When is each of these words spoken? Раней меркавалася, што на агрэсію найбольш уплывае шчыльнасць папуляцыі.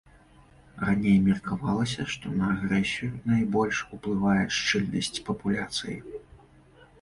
Раней 0.83 1.17
меркавалася, 1.25 2.05
што 2.13 2.31
на 2.39 2.47
агрэсію 2.53 3.11
найбольш 3.33 3.83
уплывае 3.97 4.41
шчыльнасць 4.61 5.13
папуляцыі. 5.29 5.97